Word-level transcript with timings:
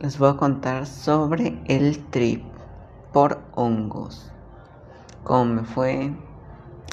les 0.00 0.16
voy 0.18 0.30
a 0.30 0.36
contar 0.36 0.86
sobre 0.86 1.60
el 1.66 2.06
trip 2.10 2.54
por 3.12 3.42
hongos. 3.54 4.30
¿Cómo 5.24 5.44
me 5.46 5.64
fue? 5.64 6.12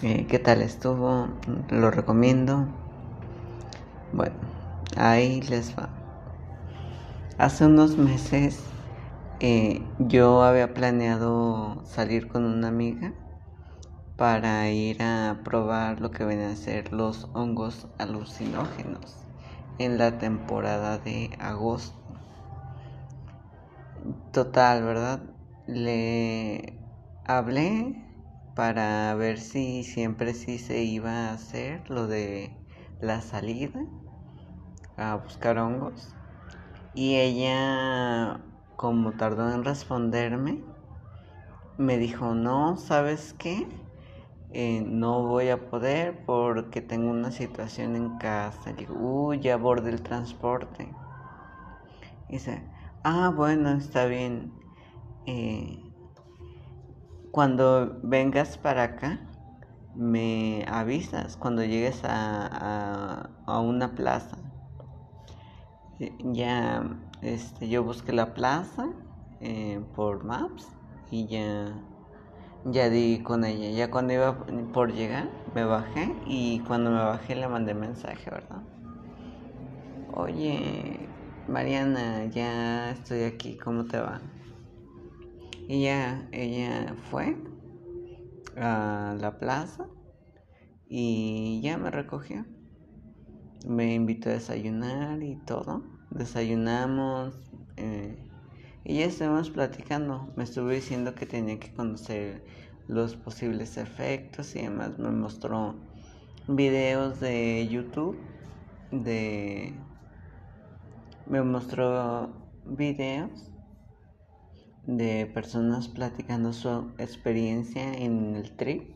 Eh, 0.02 0.26
¿Qué 0.28 0.40
tal 0.40 0.62
estuvo? 0.62 1.28
¿Lo 1.70 1.92
recomiendo? 1.92 2.68
Bueno, 4.12 4.36
ahí 4.98 5.42
les 5.42 5.78
va. 5.78 5.90
Hace 7.38 7.66
unos 7.66 7.98
meses 7.98 8.64
eh, 9.40 9.88
yo 10.00 10.42
había 10.42 10.74
planeado 10.74 11.84
salir 11.86 12.28
con 12.28 12.44
una 12.44 12.70
amiga 12.70 13.14
para 14.16 14.70
ir 14.72 15.04
a 15.04 15.42
probar 15.44 16.02
lo 16.02 16.10
que 16.10 16.26
vienen 16.26 16.52
a 16.52 16.56
ser 16.56 16.92
los 16.92 17.28
hongos 17.34 17.88
alucinógenos 18.00 19.18
en 19.78 19.98
la 19.98 20.18
temporada 20.18 20.98
de 20.98 21.30
agosto. 21.40 22.05
Total, 24.36 24.84
¿verdad? 24.84 25.22
Le 25.66 26.78
hablé 27.24 27.96
para 28.54 29.16
ver 29.16 29.40
si 29.40 29.86
siempre 29.86 30.34
sí 30.34 30.60
se 30.60 30.84
iba 30.84 31.30
a 31.30 31.34
hacer 31.34 31.90
lo 31.90 32.06
de 32.08 32.52
la 33.00 33.22
salida 33.22 33.80
a 34.98 35.16
buscar 35.16 35.58
hongos. 35.58 36.18
Y 36.94 37.16
ella, 37.16 38.42
como 38.76 39.14
tardó 39.14 39.50
en 39.54 39.64
responderme, 39.64 40.66
me 41.78 41.98
dijo, 41.98 42.36
no, 42.36 42.76
¿sabes 42.76 43.34
qué? 43.40 43.66
Eh, 44.52 44.84
no 44.86 45.24
voy 45.24 45.48
a 45.48 45.70
poder 45.70 46.26
porque 46.26 46.82
tengo 46.82 47.10
una 47.10 47.32
situación 47.32 47.96
en 47.96 48.18
casa. 48.18 48.74
digo, 48.74 48.96
uy, 48.98 49.40
ya 49.40 49.54
abordé 49.54 49.92
el 49.92 50.02
transporte. 50.02 50.90
dice, 52.28 52.75
ah, 53.06 53.32
bueno, 53.34 53.72
está 53.72 54.06
bien. 54.08 54.52
Eh, 55.28 55.80
cuando 57.32 58.00
vengas 58.04 58.58
para 58.58 58.84
acá, 58.84 59.20
me 59.94 60.66
avisas 60.68 61.38
cuando 61.38 61.64
llegues 61.64 62.04
a, 62.04 63.30
a, 63.46 63.60
una 63.60 63.96
plaza. 63.96 64.38
Ya, 66.34 66.84
este, 67.22 67.70
yo 67.70 67.84
busqué 67.84 68.12
la 68.12 68.34
plaza 68.34 68.88
eh, 69.40 69.80
por 69.96 70.26
Maps 70.26 70.68
y 71.10 71.28
ya 71.28 71.74
ya 72.66 72.90
di 72.90 73.22
con 73.24 73.46
ella. 73.46 73.70
Ya 73.70 73.92
cuando 73.92 74.14
iba 74.14 74.46
por 74.74 74.92
llegar, 74.92 75.30
me 75.54 75.64
bajé 75.64 76.12
y 76.26 76.60
cuando 76.62 76.90
me 76.90 77.04
bajé 77.04 77.36
le 77.36 77.48
mandé 77.48 77.76
mensaje, 77.76 78.30
¿verdad? 78.30 78.64
Oye, 80.14 81.05
Mariana, 81.48 82.26
ya 82.26 82.90
estoy 82.90 83.22
aquí, 83.22 83.56
¿cómo 83.56 83.86
te 83.86 84.00
va? 84.00 84.20
Y 85.68 85.84
ya, 85.84 86.28
ella 86.32 86.96
fue 87.12 87.38
a 88.58 89.16
la 89.20 89.38
plaza 89.38 89.88
y 90.88 91.62
ya 91.62 91.78
me 91.78 91.92
recogió. 91.92 92.46
Me 93.68 93.94
invitó 93.94 94.30
a 94.30 94.34
desayunar 94.34 95.22
y 95.22 95.36
todo. 95.46 95.84
Desayunamos 96.10 97.36
eh, 97.78 98.18
y 98.84 98.98
ya 98.98 99.06
estuvimos 99.06 99.52
platicando. 99.52 100.34
Me 100.36 100.46
estuvo 100.46 100.70
diciendo 100.70 101.14
que 101.14 101.28
tenía 101.28 101.60
que 101.60 101.72
conocer 101.74 102.44
los 102.88 103.16
posibles 103.16 103.78
efectos 103.78 104.56
y 104.56 104.60
además 104.60 104.98
me 104.98 105.12
mostró 105.12 105.76
videos 106.48 107.20
de 107.20 107.68
YouTube 107.68 108.18
de 108.92 109.74
me 111.28 111.42
mostró 111.42 112.34
videos 112.66 113.52
de 114.84 115.26
personas 115.26 115.88
platicando 115.88 116.54
su 116.54 116.94
experiencia 116.98 117.94
en 117.94 118.36
el 118.36 118.56
trip. 118.56 118.96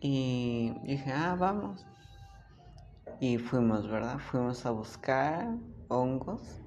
Y 0.00 0.72
dije 0.84 1.10
ah 1.12 1.36
vamos 1.38 1.86
y 3.18 3.38
fuimos 3.38 3.88
verdad 3.88 4.18
fuimos 4.18 4.66
a 4.66 4.70
buscar 4.70 5.56
hongos 5.88 6.60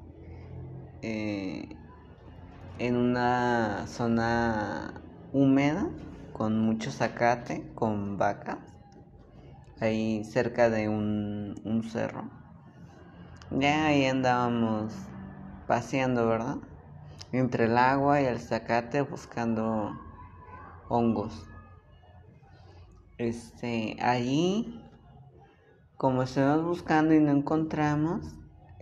eh, 1.03 1.69
en 2.79 2.95
una 2.95 3.85
zona 3.87 5.01
húmeda 5.31 5.89
con 6.33 6.59
mucho 6.59 6.91
zacate, 6.91 7.69
con 7.75 8.17
vacas, 8.17 8.59
ahí 9.81 10.23
cerca 10.23 10.69
de 10.69 10.87
un, 10.87 11.55
un 11.65 11.83
cerro. 11.83 12.38
Ya 13.51 13.87
ahí 13.87 14.05
andábamos 14.05 14.93
paseando, 15.65 16.27
¿verdad? 16.27 16.57
Entre 17.31 17.65
el 17.65 17.77
agua 17.77 18.21
y 18.21 18.25
el 18.25 18.39
zacate 18.39 19.01
buscando 19.01 19.99
hongos. 20.87 21.47
Este, 23.17 23.97
allí, 24.01 24.87
como 25.97 26.23
estuvimos 26.23 26.63
buscando 26.63 27.13
y 27.15 27.19
no 27.19 27.31
encontramos, 27.31 28.35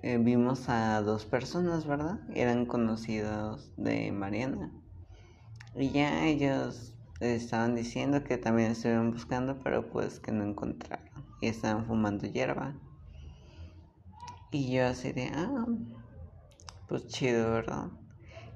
eh, 0.03 0.17
vimos 0.17 0.67
a 0.67 1.01
dos 1.01 1.25
personas, 1.25 1.87
¿verdad? 1.87 2.19
Eran 2.35 2.65
conocidos 2.65 3.71
de 3.77 4.11
Mariana. 4.11 4.71
Y 5.75 5.91
ya 5.91 6.25
ellos 6.25 6.93
estaban 7.19 7.73
diciendo 7.73 8.23
que 8.23 8.37
también 8.37 8.71
estuvieron 8.71 9.11
buscando, 9.11 9.59
pero 9.63 9.89
pues 9.89 10.19
que 10.19 10.31
no 10.31 10.43
encontraron. 10.43 11.07
Y 11.41 11.47
estaban 11.47 11.85
fumando 11.85 12.27
hierba. 12.27 12.75
Y 14.51 14.71
yo 14.71 14.87
así 14.87 15.11
de, 15.11 15.31
ah, 15.33 15.65
pues 16.87 17.07
chido, 17.07 17.51
¿verdad? 17.51 17.89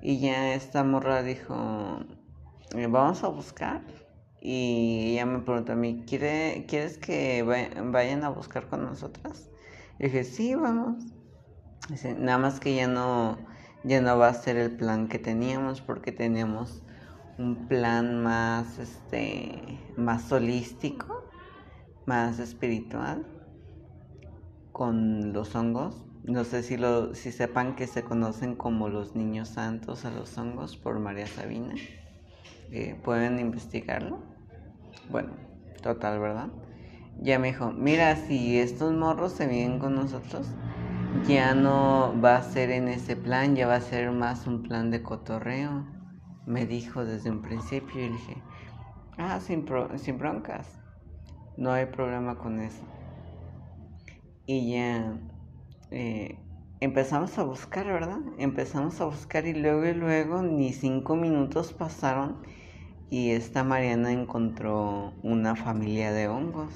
Y 0.01 0.19
ya 0.19 0.53
esta 0.53 0.83
morra 0.83 1.21
dijo, 1.23 1.99
eh, 2.75 2.87
vamos 2.87 3.23
a 3.23 3.27
buscar. 3.27 3.81
Y 4.41 5.11
ella 5.13 5.25
me 5.25 5.39
preguntó 5.39 5.73
a 5.73 5.75
mí, 5.75 6.03
¿Quiere, 6.07 6.65
¿quieres 6.67 6.97
que 6.97 7.43
vayan 7.43 8.23
a 8.23 8.29
buscar 8.29 8.67
con 8.67 8.83
nosotras? 8.83 9.49
Y 9.99 10.05
dije, 10.05 10.23
sí, 10.23 10.55
vamos 10.55 11.03
nada 12.17 12.37
más 12.37 12.59
que 12.59 12.75
ya 12.75 12.87
no, 12.87 13.37
ya 13.83 14.01
no 14.01 14.17
va 14.17 14.29
a 14.29 14.33
ser 14.33 14.57
el 14.57 14.71
plan 14.75 15.07
que 15.07 15.19
teníamos 15.19 15.81
porque 15.81 16.11
teníamos 16.11 16.83
un 17.37 17.67
plan 17.67 18.21
más, 18.21 18.77
este, 18.79 19.79
más 19.97 20.31
holístico, 20.31 21.29
más 22.05 22.39
espiritual 22.39 23.25
con 24.71 25.33
los 25.33 25.55
hongos. 25.55 26.05
No 26.23 26.43
sé 26.43 26.63
si, 26.63 26.77
lo, 26.77 27.15
si 27.15 27.31
sepan 27.31 27.75
que 27.75 27.87
se 27.87 28.03
conocen 28.03 28.55
como 28.55 28.89
los 28.89 29.15
niños 29.15 29.49
santos 29.49 30.05
a 30.05 30.11
los 30.11 30.37
hongos 30.37 30.77
por 30.77 30.99
María 30.99 31.27
Sabina. 31.27 31.73
Eh, 32.71 32.95
Pueden 33.03 33.39
investigarlo. 33.39 34.19
Bueno, 35.09 35.31
total, 35.81 36.19
¿verdad? 36.19 36.49
Ya 37.19 37.39
me 37.39 37.47
dijo, 37.47 37.71
mira, 37.71 38.15
si 38.15 38.57
estos 38.57 38.93
morros 38.93 39.33
se 39.33 39.47
vienen 39.47 39.79
con 39.79 39.95
nosotros, 39.95 40.47
ya 41.27 41.53
no 41.53 42.13
va 42.23 42.37
a 42.37 42.43
ser 42.43 42.71
en 42.71 42.87
ese 42.87 43.15
plan, 43.15 43.55
ya 43.55 43.67
va 43.67 43.75
a 43.75 43.81
ser 43.81 44.11
más 44.11 44.47
un 44.47 44.63
plan 44.63 44.89
de 44.91 45.03
cotorreo. 45.03 45.85
Me 46.45 46.65
dijo 46.65 47.05
desde 47.05 47.29
un 47.29 47.41
principio 47.41 48.01
y 48.01 48.07
le 48.07 48.11
dije, 48.13 48.37
ah, 49.17 49.39
sin, 49.39 49.65
sin 49.97 50.17
broncas, 50.17 50.79
no 51.57 51.71
hay 51.71 51.85
problema 51.85 52.37
con 52.37 52.59
eso. 52.59 52.83
Y 54.45 54.73
ya 54.73 55.19
eh, 55.91 56.37
empezamos 56.79 57.37
a 57.37 57.43
buscar, 57.43 57.85
¿verdad? 57.85 58.19
Empezamos 58.37 58.99
a 59.01 59.05
buscar 59.05 59.45
y 59.45 59.53
luego 59.53 59.85
y 59.85 59.93
luego 59.93 60.41
ni 60.41 60.73
cinco 60.73 61.15
minutos 61.15 61.73
pasaron 61.73 62.37
y 63.09 63.31
esta 63.31 63.63
Mariana 63.63 64.11
encontró 64.11 65.13
una 65.21 65.55
familia 65.55 66.13
de 66.13 66.27
hongos. 66.29 66.73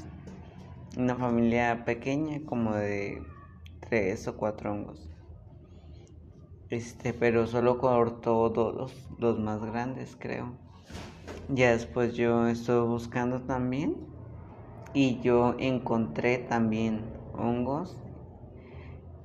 Una 0.97 1.15
familia 1.15 1.83
pequeña, 1.85 2.41
como 2.45 2.73
de 2.73 3.25
tres 3.79 4.27
o 4.27 4.37
cuatro 4.37 4.71
hongos. 4.71 5.09
Este, 6.69 7.13
pero 7.13 7.47
solo 7.47 7.77
cortó 7.79 8.49
dos, 8.49 8.93
los 9.17 9.39
más 9.39 9.63
grandes, 9.63 10.15
creo. 10.19 10.57
Ya 11.47 11.71
después 11.71 12.15
yo 12.15 12.47
estuve 12.47 12.81
buscando 12.81 13.41
también 13.41 13.95
y 14.93 15.21
yo 15.21 15.55
encontré 15.59 16.37
también 16.37 17.24
hongos. 17.37 17.95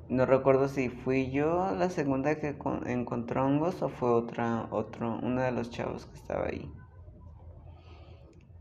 No 0.08 0.26
recuerdo 0.26 0.68
si 0.68 0.88
fui 0.88 1.30
yo 1.30 1.74
la 1.76 1.88
segunda 1.88 2.40
que 2.40 2.56
encontró 2.86 3.46
hongos 3.46 3.80
o 3.82 3.88
fue 3.88 4.10
otra, 4.10 4.68
otro, 4.70 5.18
uno 5.22 5.40
de 5.40 5.52
los 5.52 5.70
chavos 5.70 6.06
que 6.06 6.16
estaba 6.18 6.46
ahí. 6.46 6.68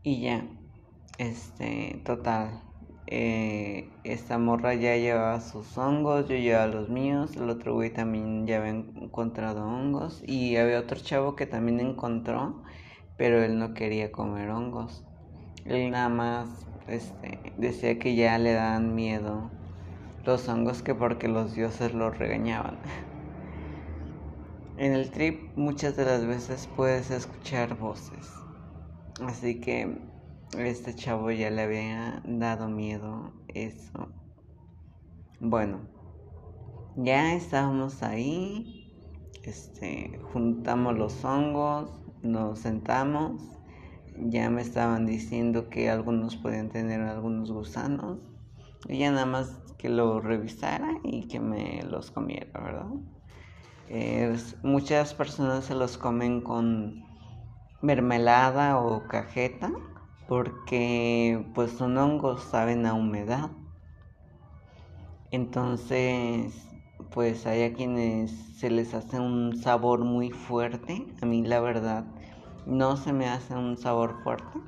Y 0.02 0.22
ya, 0.22 0.46
este, 1.18 2.00
total, 2.04 2.62
eh, 3.06 3.90
esta 4.04 4.38
morra 4.38 4.74
ya 4.74 4.96
llevaba 4.96 5.40
sus 5.40 5.76
hongos, 5.76 6.28
yo 6.28 6.36
llevaba 6.36 6.68
los 6.68 6.88
míos, 6.88 7.36
el 7.36 7.50
otro 7.50 7.74
güey 7.74 7.92
también 7.92 8.46
ya 8.46 8.58
había 8.58 8.70
encontrado 8.70 9.64
hongos 9.66 10.22
y 10.26 10.56
había 10.56 10.78
otro 10.78 11.00
chavo 11.00 11.34
que 11.34 11.46
también 11.46 11.80
encontró, 11.80 12.62
pero 13.16 13.42
él 13.42 13.58
no 13.58 13.74
quería 13.74 14.12
comer 14.12 14.50
hongos. 14.50 15.04
Él 15.64 15.90
nada 15.90 16.08
más 16.08 16.66
este, 16.90 17.52
decía 17.56 17.98
que 17.98 18.14
ya 18.14 18.38
le 18.38 18.52
daban 18.52 18.94
miedo 18.94 19.50
los 20.24 20.48
hongos 20.48 20.82
que 20.82 20.94
porque 20.94 21.28
los 21.28 21.54
dioses 21.54 21.94
los 21.94 22.16
regañaban. 22.18 22.78
en 24.76 24.92
el 24.92 25.10
trip 25.10 25.56
muchas 25.56 25.96
de 25.96 26.04
las 26.04 26.26
veces 26.26 26.68
puedes 26.76 27.10
escuchar 27.10 27.76
voces. 27.76 28.30
Así 29.22 29.60
que 29.60 29.98
este 30.58 30.94
chavo 30.94 31.30
ya 31.30 31.50
le 31.50 31.62
había 31.62 32.22
dado 32.24 32.68
miedo 32.68 33.32
eso. 33.48 34.08
Bueno, 35.38 35.80
ya 36.96 37.34
estábamos 37.34 38.02
ahí, 38.02 38.92
este, 39.42 40.18
juntamos 40.32 40.96
los 40.96 41.24
hongos, 41.24 41.90
nos 42.22 42.58
sentamos, 42.58 43.59
ya 44.28 44.50
me 44.50 44.62
estaban 44.62 45.06
diciendo 45.06 45.68
que 45.68 45.90
algunos 45.90 46.36
podían 46.36 46.68
tener 46.68 47.00
algunos 47.00 47.50
gusanos, 47.50 48.18
y 48.88 48.98
ya 48.98 49.10
nada 49.10 49.26
más 49.26 49.50
que 49.78 49.88
lo 49.88 50.20
revisara 50.20 50.98
y 51.02 51.28
que 51.28 51.40
me 51.40 51.82
los 51.84 52.10
comiera, 52.10 52.60
¿verdad? 52.60 52.90
muchas 54.62 55.14
personas 55.14 55.64
se 55.64 55.74
los 55.74 55.98
comen 55.98 56.42
con 56.42 57.02
mermelada 57.82 58.78
o 58.78 59.08
cajeta 59.08 59.72
porque 60.28 61.44
pues 61.54 61.72
son 61.72 61.98
hongos, 61.98 62.44
saben 62.44 62.86
a 62.86 62.94
humedad. 62.94 63.50
Entonces, 65.32 66.68
pues 67.10 67.46
hay 67.46 67.62
a 67.64 67.72
quienes 67.72 68.30
se 68.58 68.70
les 68.70 68.94
hace 68.94 69.18
un 69.18 69.56
sabor 69.56 70.04
muy 70.04 70.30
fuerte. 70.30 71.04
A 71.20 71.26
mí 71.26 71.44
la 71.44 71.58
verdad 71.60 72.04
no 72.66 72.96
se 72.96 73.12
me 73.12 73.28
hace 73.28 73.54
un 73.54 73.76
sabor 73.76 74.22
fuerte. 74.22 74.58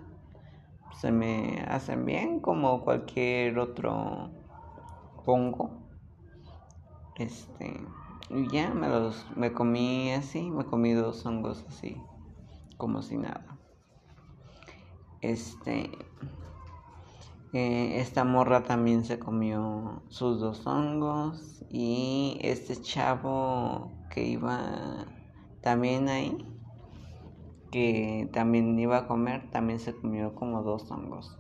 Se 1.01 1.11
me 1.11 1.65
hacen 1.69 2.05
bien 2.05 2.41
como 2.41 2.83
cualquier 2.83 3.59
otro 3.59 4.31
hongo. 5.25 5.71
Este, 7.17 7.81
y 8.31 8.49
ya 8.49 8.73
me 8.73 8.89
los 8.89 9.27
me 9.37 9.53
comí 9.53 10.13
así, 10.13 10.51
me 10.51 10.65
comí 10.65 10.93
dos 10.93 11.25
hongos 11.27 11.65
así, 11.69 12.01
como 12.77 13.03
si 13.03 13.17
nada. 13.17 13.59
Este. 15.21 15.91
Eh, 17.55 18.01
esta 18.01 18.25
morra 18.25 18.63
también 18.63 19.05
se 19.05 19.19
comió 19.19 20.03
sus 20.09 20.41
dos 20.41 20.67
hongos. 20.67 21.65
Y 21.69 22.39
este 22.43 22.81
chavo 22.81 23.93
que 24.11 24.25
iba 24.25 25.07
también 25.63 26.09
ahí, 26.09 26.45
que 27.73 28.29
también 28.33 28.79
iba 28.79 28.99
a 28.99 29.07
comer, 29.09 29.51
también 29.51 29.81
se 29.81 29.97
comió 29.97 30.37
como 30.37 30.63
dos 30.63 30.89
hongos. 30.93 31.37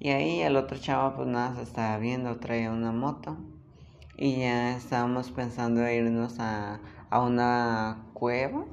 Y 0.00 0.10
ahí 0.10 0.40
el 0.40 0.56
otro 0.56 0.78
chavo 0.78 1.14
pues 1.14 1.28
nada 1.28 1.54
se 1.54 1.62
estaba 1.62 1.98
viendo, 1.98 2.38
traía 2.38 2.72
una 2.72 2.90
moto. 2.90 3.36
Y 4.16 4.38
ya 4.38 4.76
estábamos 4.76 5.30
pensando 5.30 5.88
irnos 5.88 6.40
a, 6.40 6.80
a 7.10 7.20
una 7.20 8.06
cueva 8.14 8.64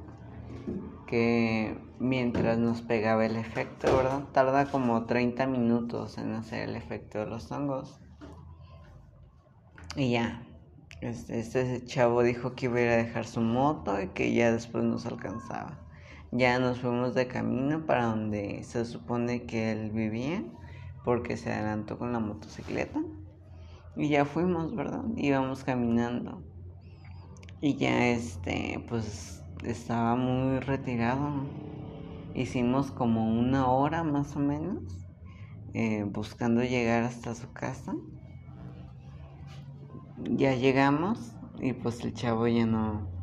que 1.06 1.78
mientras 2.00 2.58
nos 2.58 2.82
pegaba 2.82 3.24
el 3.24 3.36
efecto, 3.36 3.96
¿verdad? 3.96 4.24
Tarda 4.32 4.66
como 4.70 5.06
30 5.06 5.46
minutos 5.46 6.18
en 6.18 6.32
hacer 6.32 6.68
el 6.68 6.74
efecto 6.74 7.20
de 7.20 7.26
los 7.26 7.50
hongos. 7.52 8.00
Y 9.94 10.10
ya, 10.10 10.42
este, 11.00 11.38
este, 11.38 11.84
chavo 11.84 12.22
dijo 12.22 12.54
que 12.54 12.66
iba 12.66 12.78
a 12.78 12.82
ir 12.82 12.88
a 12.88 12.96
dejar 12.96 13.26
su 13.26 13.40
moto 13.40 14.00
y 14.00 14.08
que 14.08 14.34
ya 14.34 14.52
después 14.52 14.84
nos 14.84 15.06
alcanzaba. 15.06 15.85
Ya 16.36 16.58
nos 16.58 16.80
fuimos 16.80 17.14
de 17.14 17.28
camino 17.28 17.86
para 17.86 18.06
donde 18.06 18.62
se 18.62 18.84
supone 18.84 19.44
que 19.44 19.72
él 19.72 19.90
vivía, 19.90 20.44
porque 21.02 21.38
se 21.38 21.50
adelantó 21.50 21.98
con 21.98 22.12
la 22.12 22.18
motocicleta. 22.20 23.00
Y 23.96 24.08
ya 24.08 24.26
fuimos, 24.26 24.76
¿verdad? 24.76 25.02
Íbamos 25.16 25.64
caminando. 25.64 26.42
Y 27.62 27.76
ya 27.76 28.08
este, 28.08 28.84
pues 28.86 29.42
estaba 29.64 30.14
muy 30.14 30.60
retirado. 30.60 31.46
Hicimos 32.34 32.90
como 32.90 33.30
una 33.30 33.68
hora 33.68 34.04
más 34.04 34.36
o 34.36 34.40
menos 34.40 34.82
eh, 35.72 36.04
buscando 36.04 36.62
llegar 36.62 37.04
hasta 37.04 37.34
su 37.34 37.50
casa. 37.54 37.94
Ya 40.18 40.54
llegamos 40.54 41.32
y 41.60 41.72
pues 41.72 42.04
el 42.04 42.12
chavo 42.12 42.46
ya 42.46 42.66
no 42.66 43.15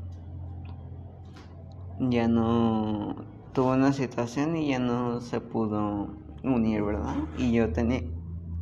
ya 2.11 2.27
no 2.27 3.15
tuvo 3.53 3.73
una 3.73 3.93
situación 3.93 4.55
y 4.57 4.69
ya 4.69 4.79
no 4.79 5.21
se 5.21 5.41
pudo 5.41 6.17
unir, 6.43 6.83
¿verdad? 6.83 7.15
Y 7.37 7.53
yo 7.53 7.71
tenía 7.73 8.01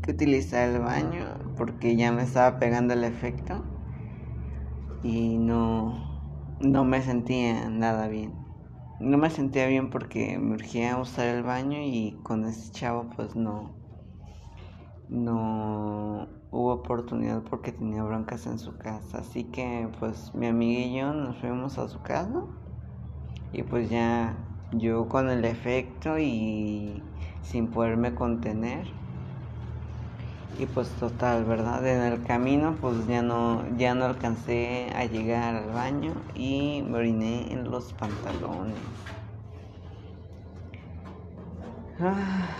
que 0.01 0.11
utilizar 0.11 0.69
el 0.69 0.79
baño 0.81 1.53
porque 1.57 1.95
ya 1.95 2.11
me 2.11 2.23
estaba 2.23 2.59
pegando 2.59 2.93
el 2.93 3.03
efecto 3.03 3.63
y 5.01 5.38
no 5.38 6.07
no 6.59 6.85
me 6.85 7.01
sentía 7.01 7.69
nada 7.69 8.07
bien 8.07 8.47
no 8.99 9.17
me 9.17 9.29
sentía 9.29 9.67
bien 9.67 9.89
porque 9.89 10.38
me 10.38 10.55
urgía 10.55 10.97
usar 10.97 11.27
el 11.27 11.43
baño 11.43 11.79
y 11.81 12.19
con 12.23 12.45
ese 12.45 12.71
chavo 12.71 13.09
pues 13.15 13.35
no 13.35 13.75
no 15.07 16.27
hubo 16.51 16.73
oportunidad 16.73 17.43
porque 17.43 17.71
tenía 17.71 18.03
broncas 18.03 18.47
en 18.47 18.57
su 18.59 18.77
casa 18.77 19.19
así 19.19 19.45
que 19.51 19.89
pues 19.99 20.33
mi 20.33 20.47
amiga 20.47 20.81
y 20.81 20.97
yo 20.97 21.13
nos 21.13 21.38
fuimos 21.38 21.77
a 21.77 21.88
su 21.88 22.01
casa 22.01 22.43
y 23.51 23.63
pues 23.63 23.89
ya 23.89 24.38
yo 24.71 25.07
con 25.09 25.30
el 25.30 25.45
efecto 25.45 26.18
y 26.19 27.03
sin 27.42 27.71
poderme 27.71 28.15
contener 28.15 28.88
y 30.53 30.65
pues 30.68 30.95
total, 30.95 31.45
¿verdad? 31.45 31.86
En 31.88 32.01
el 32.13 32.24
camino 32.24 32.77
pues 32.80 33.07
ya 33.07 33.21
no, 33.21 33.65
ya 33.77 33.95
no 33.95 34.06
alcancé 34.06 34.92
a 34.95 35.06
llegar 35.06 35.56
al 35.56 35.71
baño 35.71 36.25
y 36.33 36.83
me 36.88 36.98
oriné 37.00 37.51
en 37.53 37.69
los 37.71 37.94
pantalones. 37.94 38.80
Ah, 42.00 42.57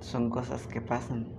son 0.00 0.30
cosas 0.30 0.66
que 0.66 0.80
pasan. 0.80 1.34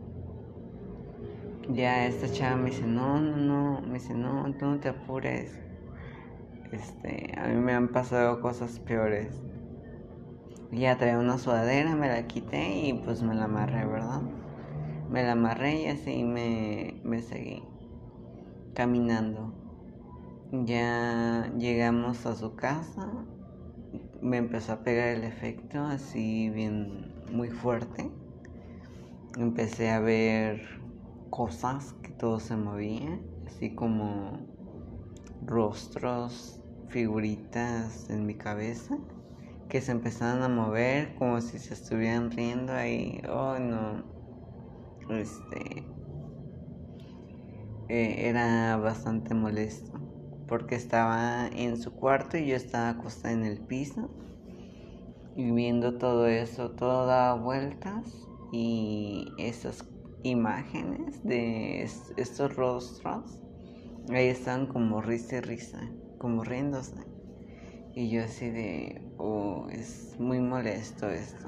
Ya 1.67 2.07
esta 2.07 2.27
chava 2.31 2.55
me 2.57 2.69
dice, 2.71 2.85
no, 2.85 3.19
no, 3.21 3.37
no, 3.37 3.81
me 3.81 3.99
dice, 3.99 4.13
no, 4.13 4.45
tú 4.57 4.65
no 4.65 4.79
te 4.79 4.89
apures. 4.89 5.64
Este, 6.75 7.33
a 7.37 7.47
mí 7.47 7.55
me 7.55 7.73
han 7.73 7.89
pasado 7.89 8.41
cosas 8.41 8.79
peores. 8.79 9.29
Ya 10.71 10.97
traía 10.97 11.17
una 11.17 11.37
sudadera, 11.37 11.95
me 11.95 12.07
la 12.07 12.27
quité 12.27 12.87
y 12.87 12.93
pues 12.93 13.21
me 13.21 13.33
la 13.33 13.45
amarré, 13.45 13.85
¿verdad? 13.85 14.21
me 15.09 15.23
la 15.23 15.33
amarré 15.33 15.83
y 15.83 15.85
así 15.87 16.23
me, 16.23 16.99
me 17.03 17.21
seguí 17.21 17.63
caminando. 18.73 19.53
Ya 20.51 21.51
llegamos 21.57 22.25
a 22.25 22.35
su 22.35 22.55
casa, 22.55 23.09
me 24.21 24.37
empezó 24.37 24.73
a 24.73 24.83
pegar 24.83 25.09
el 25.09 25.23
efecto 25.23 25.79
así 25.83 26.49
bien 26.49 27.13
muy 27.31 27.49
fuerte. 27.49 28.09
Empecé 29.37 29.91
a 29.91 29.99
ver 29.99 30.61
cosas 31.29 31.93
que 32.01 32.09
todo 32.09 32.39
se 32.39 32.55
movía, 32.55 33.19
así 33.47 33.75
como 33.75 34.39
rostros, 35.45 36.61
figuritas 36.89 38.09
en 38.09 38.25
mi 38.25 38.35
cabeza 38.35 38.97
que 39.69 39.81
se 39.81 39.91
empezaban 39.91 40.43
a 40.43 40.49
mover 40.49 41.15
como 41.15 41.41
si 41.41 41.59
se 41.59 41.73
estuvieran 41.73 42.31
riendo 42.31 42.73
ahí. 42.73 43.21
Oh, 43.29 43.57
no 43.59 44.15
este 45.09 45.83
eh, 47.87 48.29
era 48.29 48.77
bastante 48.77 49.33
molesto 49.33 49.99
porque 50.47 50.75
estaba 50.75 51.47
en 51.47 51.77
su 51.77 51.93
cuarto 51.93 52.37
y 52.37 52.47
yo 52.47 52.55
estaba 52.55 52.89
acostada 52.89 53.33
en 53.33 53.45
el 53.45 53.59
piso 53.59 54.09
y 55.35 55.51
viendo 55.51 55.97
todo 55.97 56.27
eso, 56.27 56.71
todo 56.71 57.05
daba 57.07 57.35
vueltas 57.41 58.05
y 58.51 59.33
esas 59.37 59.85
imágenes 60.23 61.21
de 61.23 61.83
estos 61.83 62.55
rostros 62.55 63.37
ahí 64.09 64.27
estaban 64.27 64.67
como 64.67 65.01
risa 65.01 65.37
y 65.37 65.41
risa, 65.41 65.79
como 66.17 66.43
riéndose. 66.43 66.95
Y 67.93 68.09
yo 68.09 68.23
así 68.23 68.49
de, 68.49 69.01
oh, 69.17 69.67
es 69.71 70.15
muy 70.19 70.39
molesto 70.39 71.09
esto. 71.09 71.47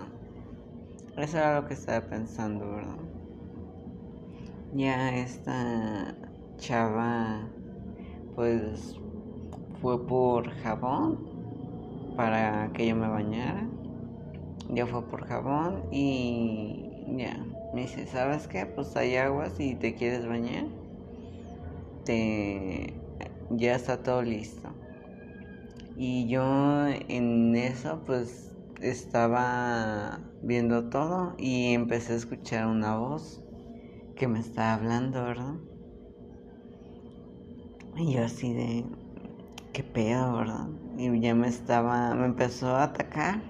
Eso 1.17 1.37
era 1.37 1.61
lo 1.61 1.67
que 1.67 1.73
estaba 1.73 2.07
pensando, 2.07 2.69
¿verdad? 2.69 2.97
ya 4.73 5.15
esta 5.15 6.13
chava 6.57 7.47
pues 8.35 8.95
fue 9.81 10.05
por 10.05 10.49
jabón 10.61 11.17
para 12.15 12.71
que 12.73 12.87
yo 12.87 12.95
me 12.95 13.07
bañara. 13.07 13.67
Ya 14.69 14.85
fue 14.85 15.01
por 15.03 15.25
jabón 15.25 15.83
y 15.91 16.89
ya. 17.17 17.43
Me 17.73 17.81
dice, 17.81 18.05
¿sabes 18.07 18.47
qué? 18.47 18.65
Pues 18.65 18.95
hay 18.95 19.15
agua 19.15 19.49
si 19.49 19.75
te 19.75 19.95
quieres 19.95 20.27
bañar. 20.27 20.65
Te... 22.07 22.93
Ya 23.49 23.75
está 23.75 24.01
todo 24.01 24.21
listo. 24.21 24.69
Y 25.97 26.29
yo 26.29 26.87
en 26.87 27.53
eso 27.57 28.01
pues 28.05 28.49
estaba 28.79 30.21
viendo 30.41 30.89
todo 30.89 31.35
y 31.37 31.73
empecé 31.73 32.13
a 32.13 32.15
escuchar 32.15 32.67
una 32.67 32.95
voz 32.95 33.41
que 34.15 34.29
me 34.29 34.39
está 34.39 34.73
hablando, 34.73 35.21
¿verdad? 35.21 35.55
Y 37.97 38.13
yo 38.13 38.23
así 38.23 38.53
de, 38.53 38.85
qué 39.73 39.83
pedo, 39.83 40.37
¿verdad? 40.37 40.69
Y 40.97 41.19
ya 41.19 41.35
me 41.35 41.49
estaba, 41.49 42.15
me 42.15 42.25
empezó 42.25 42.69
a 42.69 42.83
atacar 42.83 43.41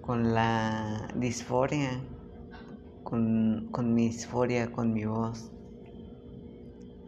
con 0.00 0.32
la 0.32 1.08
disforia, 1.14 1.90
con, 3.02 3.68
con 3.70 3.94
mi 3.94 4.06
disforia, 4.06 4.72
con 4.72 4.94
mi 4.94 5.04
voz. 5.04 5.53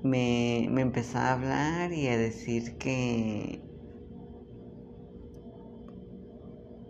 Me, 0.03 0.69
me 0.71 0.83
empezó 0.83 1.19
a 1.19 1.33
hablar 1.33 1.93
y 1.93 2.07
a 2.09 2.17
decir 2.17 2.77
que 2.79 3.61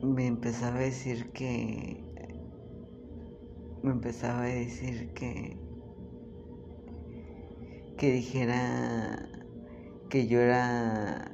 me 0.03 0.27
empezaba 0.27 0.77
a 0.77 0.81
decir 0.81 1.31
que 1.33 2.05
me 3.83 3.91
empezaba 3.91 4.43
a 4.43 4.47
decir 4.47 5.11
que 5.15 5.57
que 7.97 8.13
dijera 8.13 9.29
que 10.11 10.27
yo 10.27 10.41
era 10.41 11.33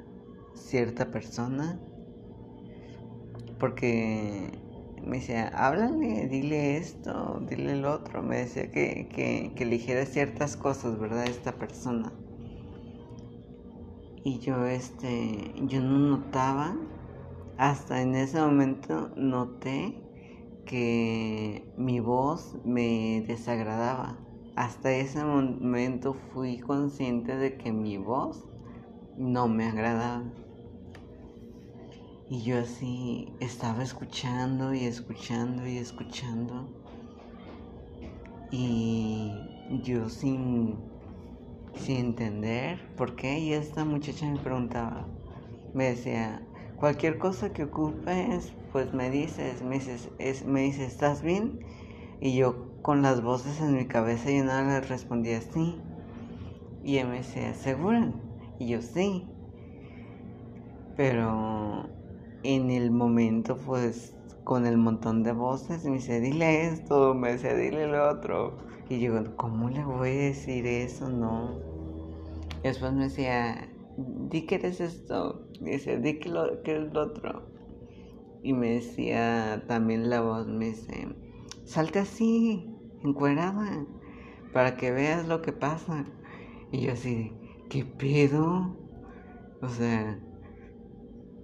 cierta 0.55 1.11
persona 1.11 1.81
porque 3.59 4.49
me 5.05 5.19
decía, 5.19 5.49
háblale, 5.49 6.29
dile 6.29 6.77
esto, 6.77 7.41
dile 7.49 7.73
el 7.73 7.85
otro. 7.85 8.23
Me 8.23 8.39
decía 8.39 8.71
que, 8.71 9.09
que, 9.09 9.53
que 9.55 9.67
dijera 9.67 10.07
ciertas 10.07 10.57
cosas, 10.57 10.99
¿verdad? 10.99 11.27
Esta 11.27 11.53
persona. 11.53 12.13
Y 14.25 14.39
yo, 14.39 14.67
este, 14.67 15.53
yo 15.67 15.81
no 15.81 15.99
notaba, 15.99 16.77
hasta 17.59 18.03
en 18.03 18.15
ese 18.15 18.41
momento 18.41 19.11
noté 19.17 20.01
que 20.65 21.65
mi 21.77 22.01
voz 22.01 22.57
me 22.65 23.25
desagradaba. 23.27 24.17
Hasta 24.55 24.93
ese 24.93 25.25
momento 25.25 26.15
fui 26.15 26.59
consciente 26.59 27.37
de 27.37 27.57
que 27.57 27.73
mi 27.73 27.97
voz 27.97 28.49
no 29.17 29.49
me 29.49 29.67
agradaba. 29.67 30.23
Y 32.33 32.45
yo 32.45 32.61
así 32.61 33.29
estaba 33.41 33.83
escuchando 33.83 34.73
y 34.73 34.87
escuchando 34.87 35.69
y 35.69 35.77
escuchando. 35.77 36.67
Y 38.51 39.35
yo 39.83 40.09
sin, 40.09 40.79
sin 41.77 41.97
entender 41.99 42.81
por 42.97 43.17
qué. 43.17 43.39
Y 43.39 43.53
esta 43.53 43.85
muchacha 43.85 44.25
me 44.25 44.39
preguntaba, 44.39 45.07
me 45.75 45.91
decía, 45.91 46.41
cualquier 46.77 47.19
cosa 47.19 47.53
que 47.53 47.65
ocupes, 47.65 48.51
pues 48.73 48.95
me 48.95 49.11
dices, 49.11 49.61
me 49.61 49.75
dices, 49.75 50.09
es, 50.19 50.47
me 50.47 50.63
dice, 50.63 50.87
¿estás 50.87 51.21
bien? 51.21 51.61
Y 52.23 52.35
yo 52.35 52.81
con 52.81 53.03
las 53.03 53.23
voces 53.23 53.61
en 53.61 53.77
mi 53.77 53.85
cabeza 53.85 54.31
yo 54.31 54.43
nada 54.43 54.63
le 54.63 54.81
respondía 54.81 55.43
sí. 55.43 55.79
Y 56.83 56.97
ella 56.97 57.09
me 57.09 57.17
decía, 57.17 57.53
¿segura? 57.53 58.11
Y 58.59 58.69
yo 58.69 58.81
sí. 58.81 59.27
Pero 60.97 61.91
en 62.43 62.71
el 62.71 62.91
momento, 62.91 63.57
pues, 63.57 64.15
con 64.45 64.67
el 64.67 64.77
montón 64.77 65.23
de 65.23 65.33
voces, 65.33 65.85
me 65.85 65.93
dice, 65.93 66.21
dile 66.21 66.67
esto, 66.67 67.15
me 67.15 67.33
decía, 67.33 67.55
dile 67.55 67.87
lo 67.87 68.11
otro. 68.11 68.59
Y 68.89 69.01
yo, 69.01 69.37
¿cómo 69.37 69.71
le 69.71 69.85
voy 69.85 70.11
a 70.11 70.13
decir 70.13 70.67
eso? 70.67 71.09
No. 71.09 71.59
Después 72.63 72.93
me 72.93 73.05
decía, 73.05 73.69
di 73.97 74.43
que 74.47 74.57
eres 74.57 74.81
esto. 74.81 75.47
Y 75.61 75.71
dice, 75.71 75.99
di 75.99 76.19
que, 76.19 76.29
lo, 76.29 76.63
que 76.63 76.73
eres 76.73 76.93
lo 76.93 77.03
otro. 77.03 77.49
Y 78.43 78.53
me 78.53 78.75
decía 78.75 79.65
también 79.69 80.11
la 80.11 80.21
voz, 80.21 80.49
me 80.49 80.67
dice, 80.67 81.09
salte 81.65 82.01
así, 82.01 82.69
encuerada, 83.05 83.87
para 84.53 84.77
que 84.77 84.91
veas 84.91 85.27
lo 85.29 85.43
que 85.43 85.53
pasa. 85.53 86.05
Y 86.73 86.81
yo 86.81 86.93
así, 86.93 87.33
¿qué 87.71 87.85
pedo? 87.85 88.77
O 89.61 89.69
sea, 89.69 90.19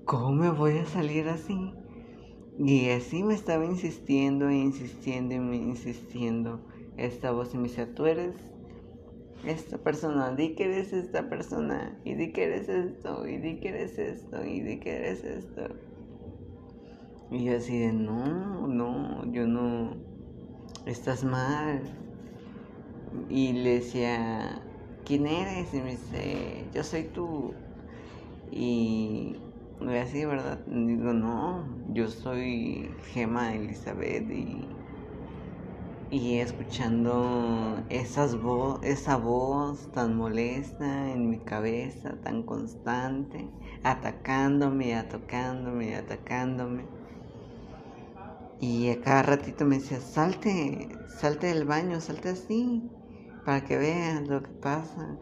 ¿cómo 0.08 0.32
me 0.32 0.50
voy 0.50 0.78
a 0.78 0.86
salir 0.86 1.28
así? 1.28 1.74
Y 2.58 2.88
así 2.88 3.22
me 3.22 3.34
estaba 3.34 3.66
insistiendo 3.66 4.50
insistiendo 4.50 5.34
y 5.52 5.58
insistiendo 5.58 6.60
esta 6.96 7.30
voz 7.30 7.54
me 7.54 7.68
decía, 7.68 7.94
tú 7.94 8.06
eres 8.06 8.34
esta 9.44 9.76
persona, 9.76 10.32
di 10.32 10.54
que 10.54 10.64
eres 10.64 10.94
esta 10.94 11.28
persona, 11.28 12.00
y 12.04 12.14
di 12.14 12.32
que 12.32 12.44
eres 12.44 12.70
esto, 12.70 13.28
y 13.28 13.36
di 13.36 13.60
que 13.60 13.68
eres 13.68 13.98
esto, 13.98 14.44
y 14.44 14.60
di 14.60 14.80
que 14.80 14.96
eres 14.96 15.24
esto. 15.24 15.68
Y 17.30 17.44
yo 17.44 17.58
así 17.58 17.78
de, 17.78 17.92
no, 17.92 18.66
no, 18.66 19.30
yo 19.30 19.46
no, 19.46 19.94
estás 20.86 21.22
mal. 21.22 21.82
Y 23.28 23.52
le 23.52 23.74
decía, 23.74 24.62
¿quién 25.04 25.26
eres? 25.26 25.72
Y 25.74 25.82
me 25.82 25.90
dice, 25.90 26.64
yo 26.74 26.82
soy 26.82 27.04
tú. 27.04 27.52
Y 28.50 29.36
me 29.80 30.00
así, 30.00 30.24
¿verdad? 30.24 30.60
Y 30.66 30.86
digo, 30.96 31.12
no, 31.12 31.64
yo 31.92 32.08
soy 32.08 32.90
Gema 33.12 33.54
Elizabeth 33.54 34.30
y, 34.30 34.68
y 36.10 36.38
escuchando 36.38 37.84
esas 37.90 38.40
vo 38.40 38.80
esa 38.82 39.16
voz 39.16 39.90
tan 39.92 40.16
molesta 40.16 41.12
en 41.12 41.30
mi 41.30 41.38
cabeza, 41.38 42.20
tan 42.22 42.42
constante, 42.42 43.48
atacándome, 43.82 44.94
atacándome, 44.94 45.96
atacándome. 45.96 46.84
Y 48.60 48.90
a 48.90 49.00
cada 49.00 49.22
ratito 49.22 49.64
me 49.64 49.78
decía, 49.78 50.00
salte, 50.00 50.88
salte 51.20 51.46
del 51.48 51.64
baño, 51.64 52.00
salte 52.00 52.30
así, 52.30 52.82
para 53.44 53.64
que 53.64 53.76
veas 53.76 54.26
lo 54.26 54.42
que 54.42 54.50
pasa. 54.50 55.16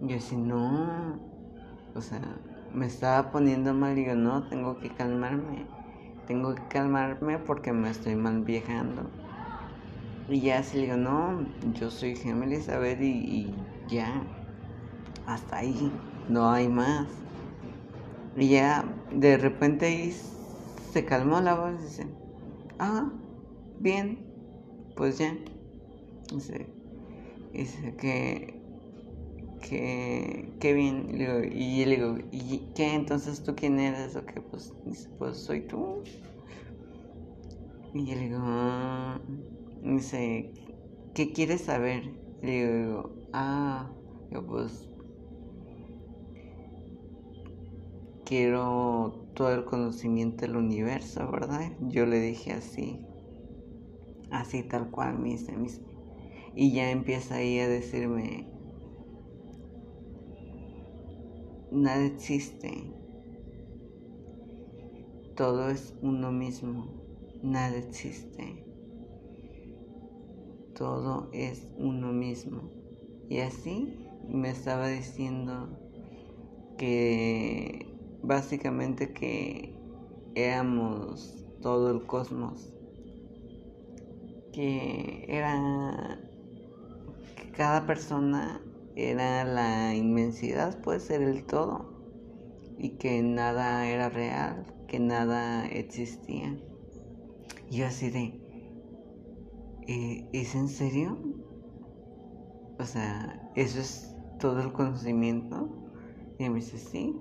Y 0.00 0.08
yo 0.08 0.14
decía, 0.16 0.38
no, 0.38 1.20
o 1.94 2.00
sea, 2.00 2.22
me 2.76 2.86
estaba 2.86 3.32
poniendo 3.32 3.72
mal 3.72 3.96
y 3.96 4.02
digo, 4.02 4.14
no, 4.14 4.42
tengo 4.44 4.78
que 4.78 4.90
calmarme, 4.90 5.64
tengo 6.26 6.54
que 6.54 6.62
calmarme 6.68 7.38
porque 7.38 7.72
me 7.72 7.88
estoy 7.88 8.16
mal 8.16 8.42
viajando. 8.42 9.02
Y 10.28 10.40
ya 10.40 10.58
así 10.58 10.76
le 10.76 10.82
digo, 10.84 10.96
no, 10.98 11.46
yo 11.72 11.90
soy 11.90 12.16
Gemma 12.16 12.44
Elizabeth 12.44 13.00
y, 13.00 13.06
y 13.06 13.54
ya, 13.88 14.22
hasta 15.26 15.56
ahí, 15.56 15.90
no 16.28 16.50
hay 16.50 16.68
más. 16.68 17.06
Y 18.36 18.48
ya 18.48 18.84
de 19.10 19.38
repente 19.38 19.86
ahí 19.86 20.14
se 20.92 21.06
calmó 21.06 21.40
la 21.40 21.54
voz 21.54 21.80
y 21.80 21.84
dice, 21.84 22.06
ah, 22.78 23.08
bien, 23.80 24.18
pues 24.96 25.16
ya. 25.16 25.34
Dice 27.52 27.94
que, 27.98 28.55
que, 29.68 30.74
bien. 30.74 31.08
Y, 31.52 31.84
le 31.84 31.96
digo, 31.96 32.16
¿y 32.30 32.58
qué? 32.74 32.94
Entonces 32.94 33.42
tú 33.42 33.54
quién 33.54 33.78
eres? 33.78 34.16
O 34.16 34.24
qué, 34.24 34.40
pues, 34.40 34.72
dice, 34.84 35.08
pues 35.18 35.38
soy 35.38 35.62
tú. 35.66 36.02
Y 37.94 38.06
yo 38.06 38.14
le 38.14 38.20
digo, 38.20 38.38
ah. 38.40 39.20
dice, 39.82 40.52
¿qué 41.14 41.32
quieres 41.32 41.62
saber? 41.62 42.04
Y 42.42 42.46
le 42.46 42.84
digo, 42.84 43.10
ah, 43.32 43.90
yo 44.30 44.46
pues 44.46 44.88
quiero 48.24 49.26
todo 49.34 49.54
el 49.54 49.64
conocimiento 49.64 50.42
del 50.42 50.56
universo, 50.56 51.30
¿verdad? 51.30 51.72
Yo 51.80 52.04
le 52.06 52.20
dije 52.20 52.52
así, 52.52 53.00
así 54.30 54.62
tal 54.62 54.90
cual, 54.90 55.18
me 55.18 55.30
dice, 55.30 55.54
y 56.54 56.72
ya 56.72 56.90
empieza 56.90 57.36
ahí 57.36 57.60
a 57.60 57.68
decirme, 57.68 58.55
nada 61.76 62.04
existe, 62.04 62.90
todo 65.36 65.68
es 65.68 65.94
uno 66.00 66.32
mismo, 66.32 66.86
nada 67.42 67.76
existe, 67.76 68.64
todo 70.74 71.28
es 71.32 71.68
uno 71.76 72.12
mismo. 72.12 72.70
Y 73.28 73.40
así 73.40 73.94
me 74.26 74.50
estaba 74.50 74.88
diciendo 74.88 75.68
que 76.78 77.94
básicamente 78.22 79.12
que 79.12 79.74
éramos 80.34 81.44
todo 81.60 81.90
el 81.90 82.06
cosmos, 82.06 82.72
que 84.52 85.26
era 85.28 86.18
que 87.36 87.50
cada 87.52 87.86
persona 87.86 88.62
era 88.96 89.44
la 89.44 89.94
inmensidad, 89.94 90.80
puede 90.80 91.00
ser 91.00 91.22
el 91.22 91.44
todo, 91.44 91.86
y 92.78 92.90
que 92.90 93.22
nada 93.22 93.86
era 93.86 94.08
real, 94.08 94.66
que 94.88 94.98
nada 94.98 95.66
existía. 95.66 96.58
Y 97.70 97.76
yo 97.76 97.86
así 97.86 98.10
de, 98.10 98.40
eh, 99.86 100.28
¿es 100.32 100.54
en 100.54 100.68
serio? 100.68 101.18
O 102.78 102.84
sea, 102.84 103.50
¿eso 103.54 103.80
es 103.80 104.14
todo 104.38 104.60
el 104.60 104.72
conocimiento? 104.72 105.68
Y 106.38 106.48
me 106.48 106.56
dice, 106.56 106.78
sí. 106.78 107.14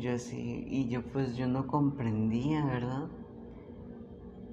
Yo 0.00 0.18
sí, 0.18 0.64
y 0.66 0.88
yo 0.88 1.02
pues 1.12 1.36
yo 1.36 1.46
no 1.46 1.66
comprendía, 1.66 2.64
¿verdad? 2.64 3.08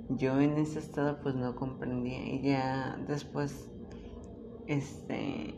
Yo 0.10 0.40
en 0.40 0.58
ese 0.58 0.80
estado 0.80 1.20
pues 1.22 1.36
no 1.36 1.56
comprendía 1.56 2.24
y 2.26 2.42
ya 2.42 2.98
después, 3.08 3.70
este, 4.68 5.56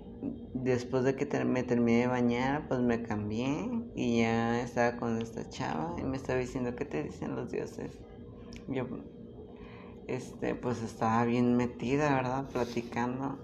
después 0.54 1.04
de 1.04 1.16
que 1.16 1.26
me 1.46 1.64
terminé 1.64 2.02
de 2.02 2.08
bañar, 2.08 2.68
pues 2.68 2.82
me 2.82 3.04
cambié 3.04 3.70
y 3.96 4.20
ya 4.22 4.62
estaba 4.62 4.98
con 4.98 5.22
esta 5.22 5.48
chava 5.50 5.96
y 5.98 6.04
me 6.04 6.18
estaba 6.18 6.40
diciendo, 6.40 6.76
¿qué 6.76 6.86
te 6.86 7.04
dicen 7.04 7.36
los 7.36 7.52
dioses? 7.52 8.00
Yo, 8.68 8.86
este, 10.08 10.56
pues 10.56 10.82
estaba 10.82 11.24
bien 11.26 11.56
metida, 11.56 12.16
¿verdad? 12.16 12.50
Platicando. 12.50 13.38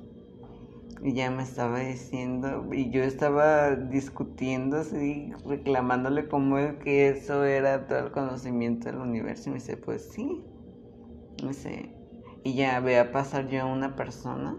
Y 1.01 1.13
ya 1.13 1.29
me 1.31 1.43
estaba 1.43 1.79
diciendo, 1.79 2.69
y 2.71 2.89
yo 2.89 3.03
estaba 3.03 3.75
discutiendo 3.75 4.77
así, 4.77 5.33
reclamándole 5.45 6.29
como 6.29 6.57
es 6.57 6.75
que 6.75 7.09
eso 7.09 7.43
era 7.43 7.87
todo 7.87 7.99
el 7.99 8.11
conocimiento 8.11 8.89
del 8.89 8.99
universo. 8.99 9.49
Y 9.49 9.53
me 9.53 9.59
dice, 9.59 9.75
pues 9.75 10.09
sí. 10.13 10.41
Me 11.41 11.49
dice, 11.49 11.93
y 12.45 12.53
ya 12.53 12.77
a 12.77 13.11
pasar 13.11 13.49
yo 13.49 13.63
a 13.63 13.65
una 13.65 13.97
persona 13.97 14.57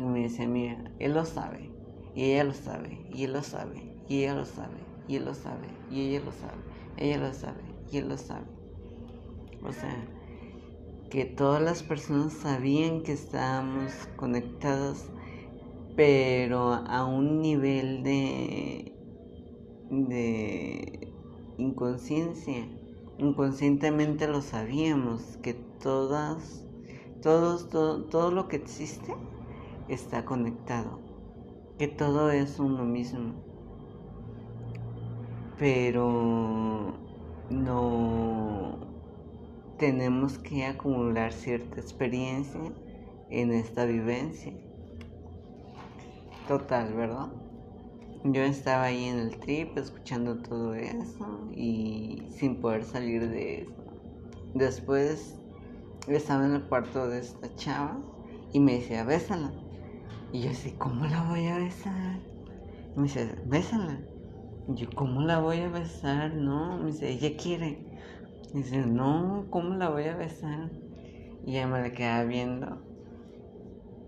y 0.00 0.04
me 0.04 0.20
dice, 0.20 0.46
mira, 0.46 0.82
él 0.98 1.12
lo 1.12 1.24
sabe, 1.26 1.70
y 2.14 2.24
ella 2.32 2.44
lo 2.44 2.54
sabe, 2.54 3.06
y 3.12 3.24
él 3.24 3.34
lo 3.34 3.42
sabe, 3.42 3.82
y 4.08 4.22
ella 4.22 4.34
lo 4.34 4.46
sabe, 4.46 4.78
y 5.06 5.16
él 5.16 5.24
lo 5.26 5.34
sabe, 5.34 5.68
y 5.90 6.00
ella 6.00 6.20
lo 6.24 6.32
sabe, 6.32 6.62
ella 6.96 7.18
lo 7.18 7.34
sabe, 7.34 7.62
y 7.90 7.96
él 7.98 8.08
lo 8.08 8.16
sabe. 8.16 8.46
O 9.62 9.72
sea, 9.72 10.08
que 11.10 11.26
todas 11.26 11.60
las 11.62 11.82
personas 11.82 12.32
sabían 12.32 13.02
que 13.02 13.12
estábamos 13.12 13.92
conectados, 14.16 15.04
pero 15.96 16.72
a 16.72 17.04
un 17.04 17.42
nivel 17.42 18.02
de, 18.02 18.94
de 19.90 21.12
inconsciencia. 21.58 22.66
Inconscientemente 23.18 24.26
lo 24.28 24.40
sabíamos, 24.40 25.36
que 25.42 25.52
todas, 25.52 26.64
todos, 27.20 27.68
todo, 27.68 28.04
todo 28.04 28.30
lo 28.30 28.48
que 28.48 28.56
existe 28.56 29.12
está 29.90 30.24
conectado, 30.24 31.00
que 31.78 31.88
todo 31.88 32.30
es 32.30 32.58
uno 32.58 32.84
mismo. 32.84 33.34
Pero 35.58 36.94
no 37.50 38.78
tenemos 39.78 40.38
que 40.38 40.64
acumular 40.64 41.32
cierta 41.32 41.80
experiencia 41.80 42.72
en 43.30 43.52
esta 43.52 43.84
vivencia. 43.84 44.52
Total, 46.48 46.94
¿verdad? 46.94 47.32
Yo 48.24 48.42
estaba 48.42 48.84
ahí 48.84 49.04
en 49.04 49.18
el 49.18 49.38
trip 49.38 49.78
escuchando 49.78 50.42
todo 50.42 50.74
eso 50.74 51.48
y 51.54 52.26
sin 52.30 52.60
poder 52.60 52.84
salir 52.84 53.28
de 53.30 53.62
eso. 53.62 53.72
Después 54.54 55.38
estaba 56.06 56.44
en 56.44 56.54
el 56.54 56.64
cuarto 56.64 57.08
de 57.08 57.20
esta 57.20 57.54
chava 57.56 57.98
y 58.52 58.60
me 58.60 58.74
decía, 58.74 59.04
bésala. 59.04 59.52
Y 60.32 60.42
yo 60.42 60.50
así, 60.50 60.70
¿cómo 60.78 61.06
la 61.06 61.24
voy 61.24 61.46
a 61.48 61.58
besar? 61.58 62.20
Y 62.94 63.00
me 63.00 63.02
dice, 63.04 63.34
bésala. 63.46 63.98
Y 64.68 64.76
yo, 64.76 64.88
¿cómo 64.94 65.22
la 65.22 65.40
voy 65.40 65.58
a 65.58 65.68
besar? 65.68 66.32
No, 66.34 66.78
me 66.78 66.92
dice, 66.92 67.10
ella 67.10 67.36
quiere. 67.36 67.78
Y 68.54 68.58
dice, 68.58 68.78
no, 68.78 69.46
¿cómo 69.50 69.74
la 69.74 69.88
voy 69.88 70.04
a 70.04 70.16
besar? 70.16 70.70
Y 71.44 71.56
ella 71.56 71.66
me 71.66 71.80
la 71.80 71.92
quedaba 71.92 72.24
viendo. 72.24 72.80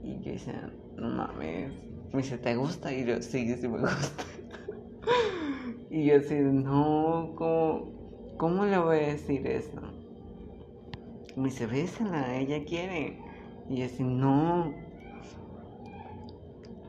Y 0.05 0.23
yo 0.23 0.33
dice, 0.33 0.53
no 0.97 1.09
mames. 1.09 1.73
Me 2.13 2.23
dice, 2.23 2.39
¿te 2.39 2.55
gusta? 2.55 2.93
Y 2.93 3.05
yo, 3.05 3.21
sí, 3.21 3.53
sí 3.57 3.67
me 3.67 3.81
gusta. 3.81 4.25
y 5.91 6.07
yo 6.07 6.19
así, 6.19 6.35
no, 6.37 7.33
¿cómo, 7.37 8.37
¿cómo 8.37 8.65
le 8.65 8.79
voy 8.79 8.99
a 8.99 9.09
decir 9.09 9.45
eso? 9.45 9.81
Me 11.35 11.45
dice, 11.45 11.67
bésala, 11.67 12.37
ella 12.37 12.65
quiere. 12.65 13.19
Y 13.69 13.79
yo 13.79 13.87
así, 13.87 14.05
no, 14.05 14.73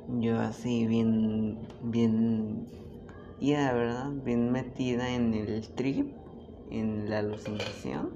yo 0.08 0.40
así 0.40 0.86
bien, 0.86 1.68
bien 1.82 2.68
ida, 3.40 3.74
¿verdad? 3.74 4.12
Bien 4.24 4.52
metida 4.52 5.10
en 5.10 5.34
el 5.34 5.68
trip, 5.70 6.14
en 6.72 7.10
la 7.10 7.20
alucinación. 7.20 8.10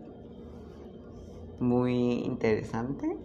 Muy 1.60 2.14
interesante, 2.26 3.16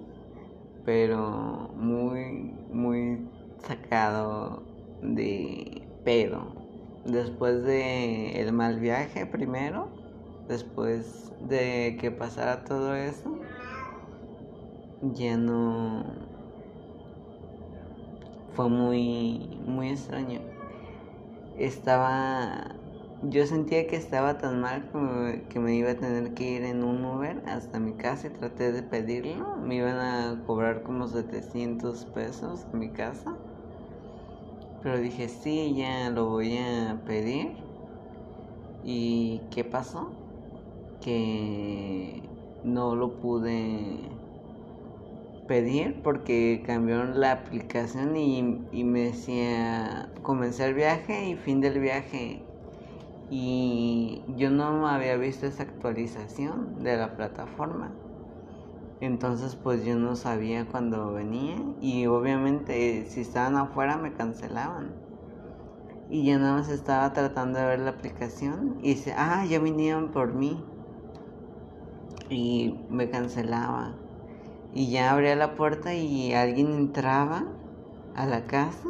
pero 0.85 1.71
muy, 1.75 2.55
muy 2.71 3.29
sacado 3.67 4.63
de 5.01 5.83
pedo. 6.05 6.55
Después 7.05 7.65
de 7.65 8.41
el 8.41 8.53
mal 8.53 8.79
viaje 8.79 9.27
primero, 9.27 9.89
después 10.49 11.33
de 11.41 11.99
que 12.01 12.11
pasara 12.11 12.65
todo 12.65 12.95
eso, 12.95 13.39
ya 15.03 15.37
no 15.37 16.32
fue 18.55 18.69
muy, 18.69 19.59
muy 19.67 19.91
extraño. 19.91 20.41
Estaba, 21.59 22.77
yo 23.23 23.47
sentía 23.47 23.87
que 23.87 23.97
estaba 23.97 24.39
tan 24.39 24.61
mal 24.61 24.91
que 25.49 25.59
me 25.59 25.75
iba 25.75 25.93
a 25.93 25.95
tener 25.95 26.35
que 26.35 26.51
ir 26.51 26.65
en 26.65 26.83
un 26.83 27.05
Uber 27.05 27.43
hasta 27.47 27.79
mi 27.79 27.93
casa 27.93 28.29
y 28.29 28.31
traté 28.31 28.73
de 28.73 28.83
pedirlo. 28.83 29.57
Me 29.57 29.77
iban 29.77 29.99
a 29.99 30.43
cobrar 30.47 30.83
como 30.83 31.07
700 31.07 32.05
pesos 32.07 32.67
en 32.73 32.79
mi 32.79 32.89
casa. 32.89 33.35
Pero 34.83 34.99
dije, 34.99 35.29
sí, 35.29 35.75
ya 35.77 36.11
lo 36.11 36.31
voy 36.31 36.59
a 36.59 37.01
pedir. 37.07 37.57
¿Y 38.85 39.41
qué 39.51 39.65
pasó? 39.65 40.11
Que 41.01 42.21
no 42.65 42.97
lo 42.97 43.11
pude 43.21 44.01
pedir 45.47 46.03
porque 46.03 46.63
cambiaron 46.67 47.21
la 47.21 47.33
aplicación 47.33 48.17
y, 48.17 48.67
y 48.73 48.85
me 48.85 49.01
decía 49.01 50.09
comenzar 50.23 50.69
el 50.71 50.75
viaje 50.75 51.29
y 51.29 51.37
fin 51.37 51.61
del 51.61 51.81
viaje 51.81 52.41
y 53.31 54.23
yo 54.37 54.51
no 54.51 54.87
había 54.87 55.17
visto 55.17 55.47
esa 55.47 55.63
actualización 55.63 56.85
de 56.85 56.97
la 56.99 57.17
plataforma. 57.17 57.91
Entonces 59.01 59.57
pues 59.57 59.85
yo 59.85 59.97
no 59.97 60.17
sabía 60.17 60.67
cuando 60.67 61.13
venía 61.13 61.57
y 61.81 62.07
obviamente 62.07 63.07
si 63.09 63.23
estaban 63.23 63.57
afuera 63.57 63.97
me 63.97 64.13
cancelaban. 64.13 64.91
Y 66.11 66.27
yo 66.27 66.39
nada 66.39 66.59
más 66.59 66.69
estaba 66.69 67.13
tratando 67.15 67.59
de 67.59 67.65
ver 67.65 67.81
la 67.81 67.91
aplicación 67.91 68.77
y 68.83 68.95
dice 68.95 69.15
ah 69.17 69.47
ya 69.47 69.59
vinieron 69.59 70.09
por 70.11 70.35
mí 70.35 70.63
y 72.29 72.75
me 72.91 73.09
cancelaba 73.09 74.02
y 74.75 74.91
ya 74.91 75.13
abría 75.13 75.37
la 75.37 75.55
puerta 75.55 75.95
y 75.95 76.33
alguien 76.33 76.73
entraba 76.73 77.45
a 78.15 78.27
la 78.27 78.47
casa, 78.47 78.89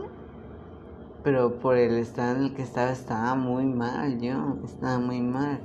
pero 1.22 1.58
por 1.58 1.76
el 1.76 1.98
estado 1.98 2.36
en 2.36 2.44
el 2.44 2.54
que 2.54 2.62
estaba 2.62 2.92
estaba 2.92 3.34
muy 3.34 3.64
mal 3.64 4.20
yo, 4.20 4.56
estaba 4.64 4.98
muy 4.98 5.20
mal. 5.20 5.60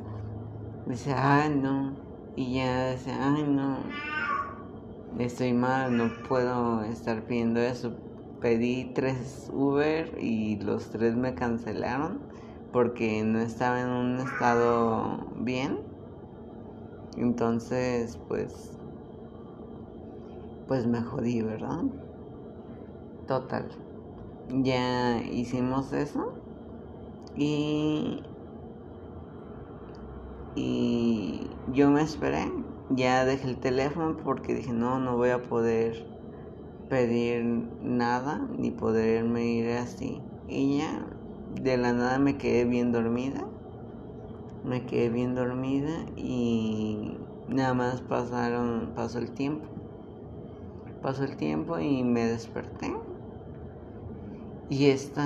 Dice, 0.87 1.13
ay 1.13 1.49
no, 1.49 1.93
y 2.35 2.55
ya 2.55 2.85
decía, 2.85 3.17
ay 3.19 3.43
no, 3.43 3.77
estoy 5.19 5.53
mal, 5.53 5.97
no 5.97 6.09
puedo 6.27 6.83
estar 6.83 7.21
pidiendo 7.23 7.59
eso. 7.59 7.91
Pedí 8.41 8.91
tres 8.93 9.49
Uber 9.51 10.17
y 10.21 10.57
los 10.57 10.89
tres 10.89 11.15
me 11.15 11.33
cancelaron 11.33 12.19
porque 12.71 13.23
no 13.23 13.39
estaba 13.39 13.81
en 13.81 13.89
un 13.89 14.19
estado 14.19 15.17
bien. 15.37 15.79
Entonces, 17.17 18.19
pues 18.27 18.76
pues 20.67 20.85
me 20.87 21.01
jodí, 21.01 21.41
¿verdad? 21.41 21.83
Total. 23.27 23.69
Ya 24.49 25.21
hicimos 25.23 25.93
eso 25.93 26.43
y 27.35 28.23
y 30.55 31.61
yo 31.67 31.89
me 31.89 32.01
esperé, 32.01 32.51
ya 32.89 33.23
dejé 33.25 33.47
el 33.47 33.59
teléfono 33.59 34.17
porque 34.23 34.53
dije, 34.53 34.73
no, 34.73 34.99
no 34.99 35.15
voy 35.17 35.29
a 35.29 35.43
poder 35.43 35.95
pedir 36.89 37.43
nada 37.81 38.47
ni 38.57 38.71
poderme 38.71 39.45
ir 39.47 39.71
así. 39.71 40.23
Y 40.47 40.79
ya 40.79 41.07
de 41.49 41.77
la 41.77 41.93
nada 41.93 42.19
me 42.19 42.37
quedé 42.37 42.65
bien 42.65 42.91
dormida. 42.91 43.47
Me 44.61 44.85
quedé 44.85 45.09
bien 45.09 45.33
dormida 45.33 46.05
y 46.15 47.17
nada 47.47 47.73
más 47.73 48.01
pasaron, 48.01 48.93
pasó 48.93 49.17
el 49.17 49.33
tiempo. 49.33 49.67
Pasó 51.07 51.23
el 51.23 51.37
tiempo 51.37 51.79
y 51.79 52.03
me 52.03 52.25
desperté. 52.25 52.93
Y 54.67 54.87
esta 54.87 55.23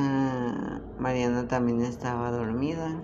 Mariana 1.00 1.48
también 1.48 1.82
estaba 1.82 2.30
dormida. 2.30 3.02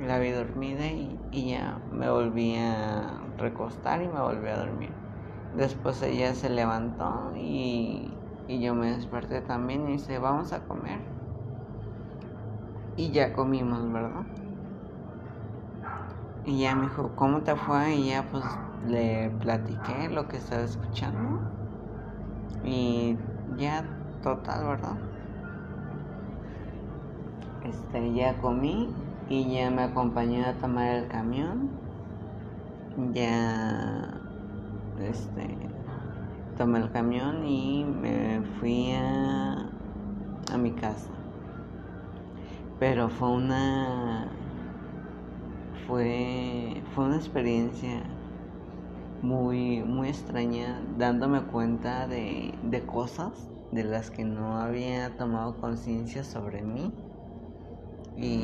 La 0.00 0.18
vi 0.18 0.32
dormida 0.32 0.84
y, 0.84 1.16
ya 1.48 1.78
me 1.92 2.10
volví 2.10 2.56
a 2.56 3.20
recostar 3.38 4.02
y 4.02 4.08
me 4.08 4.20
volví 4.20 4.48
a 4.48 4.56
dormir. 4.56 4.90
Después 5.54 6.02
ella 6.02 6.34
se 6.34 6.50
levantó 6.50 7.32
y, 7.36 8.12
y 8.48 8.60
yo 8.60 8.74
me 8.74 8.90
desperté 8.90 9.40
también 9.42 9.88
y 9.88 9.92
dice, 9.92 10.18
vamos 10.18 10.52
a 10.52 10.66
comer. 10.66 10.98
Y 12.96 13.12
ya 13.12 13.32
comimos, 13.32 13.92
¿verdad? 13.92 14.24
Y 16.44 16.62
ya 16.62 16.74
me 16.74 16.88
dijo, 16.88 17.12
¿cómo 17.14 17.42
te 17.42 17.54
fue? 17.54 17.94
Y 17.94 18.08
ya 18.08 18.24
pues 18.32 18.44
le 18.88 19.30
platiqué 19.38 20.08
lo 20.08 20.26
que 20.26 20.38
estaba 20.38 20.64
escuchando. 20.64 21.55
Y 22.66 23.16
ya 23.56 23.84
total, 24.22 24.66
¿verdad? 24.66 24.96
Este, 27.64 28.12
ya 28.12 28.36
comí 28.40 28.88
y 29.28 29.52
ya 29.52 29.70
me 29.70 29.82
acompañó 29.82 30.44
a 30.46 30.52
tomar 30.54 30.88
el 30.88 31.08
camión. 31.08 31.70
Ya, 33.12 34.08
este, 35.00 35.56
tomé 36.56 36.80
el 36.80 36.90
camión 36.90 37.46
y 37.46 37.84
me 37.84 38.42
fui 38.58 38.92
a, 38.92 39.68
a 40.52 40.56
mi 40.58 40.72
casa. 40.72 41.10
Pero 42.80 43.08
fue 43.08 43.30
una, 43.30 44.28
fue, 45.86 46.82
fue 46.94 47.04
una 47.04 47.16
experiencia 47.16 48.02
muy, 49.26 49.82
muy 49.82 50.08
extraña, 50.08 50.80
dándome 50.96 51.42
cuenta 51.42 52.06
de, 52.06 52.54
de 52.62 52.86
cosas 52.86 53.32
de 53.72 53.82
las 53.82 54.10
que 54.10 54.24
no 54.24 54.58
había 54.58 55.16
tomado 55.16 55.60
conciencia 55.60 56.22
sobre 56.22 56.62
mí. 56.62 56.92
Y 58.16 58.38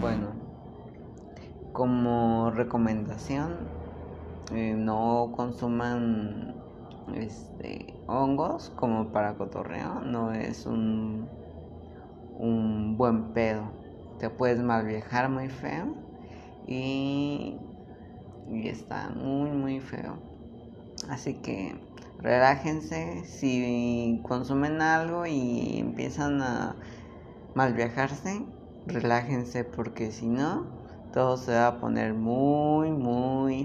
bueno, 0.00 0.28
como 1.72 2.50
recomendación, 2.52 3.56
eh, 4.52 4.74
no 4.76 5.32
consuman 5.36 6.54
este, 7.14 7.94
hongos 8.06 8.70
como 8.70 9.10
para 9.12 9.34
cotorreo, 9.34 10.00
no 10.02 10.32
es 10.32 10.66
un, 10.66 11.28
un 12.38 12.96
buen 12.96 13.32
pedo. 13.32 13.64
Te 14.20 14.30
puedes 14.30 14.60
mal 14.60 14.86
viajar 14.86 15.28
muy 15.28 15.48
feo 15.48 15.94
y 16.66 17.69
y 18.50 18.68
está 18.68 19.10
muy 19.10 19.50
muy 19.50 19.80
feo. 19.80 20.18
Así 21.08 21.34
que 21.34 21.74
relájense 22.18 23.24
si 23.24 24.20
consumen 24.22 24.82
algo 24.82 25.26
y 25.26 25.78
empiezan 25.78 26.42
a 26.42 26.76
mal 27.54 27.74
viajarse, 27.74 28.44
relájense 28.86 29.64
porque 29.64 30.12
si 30.12 30.26
no 30.26 30.66
todo 31.12 31.36
se 31.36 31.52
va 31.52 31.66
a 31.68 31.80
poner 31.80 32.14
muy 32.14 32.90
muy 32.90 33.64